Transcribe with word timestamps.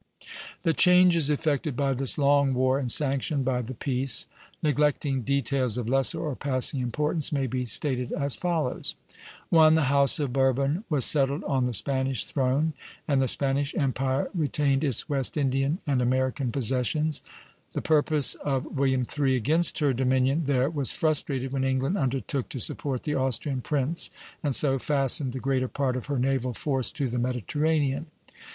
The 0.63 0.73
changes 0.73 1.29
effected 1.29 1.77
by 1.77 1.93
this 1.93 2.17
long 2.17 2.55
war 2.55 2.79
and 2.79 2.91
sanctioned 2.91 3.45
by 3.45 3.61
the 3.61 3.75
peace, 3.75 4.25
neglecting 4.63 5.21
details 5.21 5.77
of 5.77 5.87
lesser 5.87 6.19
or 6.19 6.35
passing 6.35 6.79
importance, 6.79 7.31
may 7.31 7.45
be 7.45 7.65
stated 7.65 8.11
as 8.11 8.35
follows: 8.35 8.95
1. 9.49 9.75
The 9.75 9.93
House 9.93 10.19
of 10.19 10.33
Bourbon 10.33 10.83
was 10.89 11.05
settled 11.05 11.43
on 11.43 11.65
the 11.65 11.73
Spanish 11.75 12.25
throne, 12.25 12.73
and 13.07 13.21
the 13.21 13.27
Spanish 13.27 13.75
empire 13.75 14.31
retained 14.33 14.83
its 14.83 15.07
West 15.07 15.37
Indian 15.37 15.77
and 15.85 16.01
American 16.01 16.51
possessions; 16.51 17.21
the 17.73 17.79
purpose 17.83 18.33
of 18.33 18.65
William 18.75 19.05
III. 19.05 19.35
against 19.35 19.77
her 19.77 19.93
dominion 19.93 20.45
there 20.47 20.71
was 20.71 20.91
frustrated 20.91 21.51
when 21.51 21.63
England 21.63 21.95
undertook 21.95 22.49
to 22.49 22.59
support 22.59 23.03
the 23.03 23.13
Austrian 23.13 23.61
prince, 23.61 24.09
and 24.41 24.55
so 24.55 24.79
fastened 24.79 25.31
the 25.31 25.39
greater 25.39 25.67
part 25.67 25.95
of 25.95 26.07
her 26.07 26.17
naval 26.17 26.53
force 26.53 26.91
to 26.91 27.07
the 27.07 27.19
Mediterranean. 27.19 28.07